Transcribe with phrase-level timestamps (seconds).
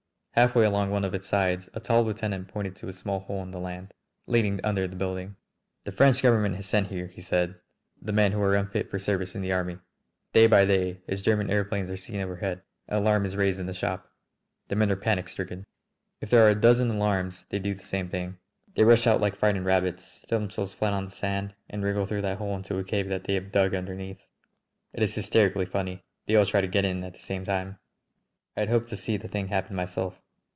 [0.35, 3.51] Halfway along one of its sides a tall lieutenant pointed to a small hole in
[3.51, 3.93] the land,
[4.27, 5.35] leading under the building.
[5.83, 7.55] "The French government has sent here," he said,
[8.01, 9.79] "the men who are unfit for service in the army.
[10.31, 13.73] Day by day, as German aëroplanes are seen overhead, the alarm is raised in the
[13.73, 14.09] shop.
[14.69, 15.65] The men are panic stricken.
[16.21, 18.37] If there are a dozen alarms they do the same thing.
[18.73, 22.21] They rush out like frightened rabbits, throw themselves flat on the sand, and wriggle through
[22.21, 24.29] that hole into a cave that they have dug underneath.
[24.93, 27.79] It is hysterically funny; they all try to get in at the same time."
[28.55, 30.19] I had hoped to see the thing happen myself.